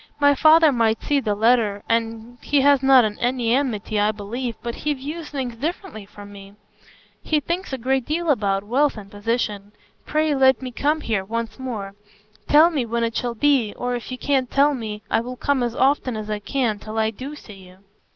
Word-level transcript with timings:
My 0.19 0.33
father 0.33 0.71
might 0.71 1.03
see 1.03 1.19
the 1.19 1.35
letter—and—he 1.35 2.61
has 2.61 2.81
not 2.81 3.05
any 3.19 3.53
enmity, 3.53 3.99
I 3.99 4.11
believe, 4.11 4.55
but 4.63 4.73
he 4.73 4.95
views 4.95 5.29
things 5.29 5.57
differently 5.57 6.07
from 6.07 6.31
me; 6.31 6.55
he 7.21 7.39
thinks 7.39 7.71
a 7.71 7.77
great 7.77 8.03
deal 8.07 8.31
about 8.31 8.63
wealth 8.63 8.97
and 8.97 9.11
position. 9.11 9.73
Pray 10.07 10.33
let 10.33 10.59
me 10.59 10.71
come 10.71 11.01
here 11.01 11.23
once 11.23 11.59
more. 11.59 11.93
Tell 12.47 12.71
me 12.71 12.83
when 12.83 13.03
it 13.03 13.15
shall 13.15 13.35
be; 13.35 13.75
or 13.77 13.93
if 13.93 14.11
you 14.11 14.17
can't 14.17 14.49
tell 14.49 14.73
me, 14.73 15.03
I 15.11 15.19
will 15.21 15.37
come 15.37 15.61
as 15.61 15.75
often 15.75 16.17
as 16.17 16.31
I 16.31 16.39
can 16.39 16.79
till 16.79 16.97
I 16.97 17.11
do 17.11 17.35
see 17.35 17.53
you." 17.67 17.77